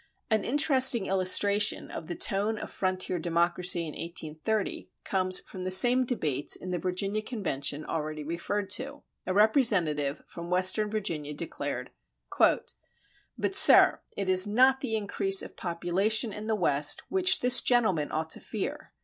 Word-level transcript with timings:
[31:1] 0.31 0.35
An 0.39 0.43
interesting 0.45 1.05
illustration 1.05 1.91
of 1.91 2.07
the 2.07 2.15
tone 2.15 2.57
of 2.57 2.71
frontier 2.71 3.19
democracy 3.19 3.81
in 3.81 3.91
1830 3.93 4.89
comes 5.03 5.39
from 5.41 5.63
the 5.63 5.69
same 5.69 6.05
debates 6.07 6.55
in 6.55 6.71
the 6.71 6.79
Virginia 6.79 7.21
convention 7.21 7.85
already 7.85 8.23
referred 8.23 8.71
to. 8.71 9.03
A 9.27 9.33
representative 9.35 10.23
from 10.25 10.49
western 10.49 10.89
Virginia 10.89 11.35
declared: 11.35 11.91
But, 12.39 13.53
sir, 13.53 14.01
it 14.17 14.27
is 14.27 14.47
not 14.47 14.79
the 14.79 14.95
increase 14.95 15.43
of 15.43 15.55
population 15.55 16.33
in 16.33 16.47
the 16.47 16.55
West 16.55 17.03
which 17.09 17.41
this 17.41 17.61
gentleman 17.61 18.11
ought 18.11 18.31
to 18.31 18.39
fear. 18.39 18.93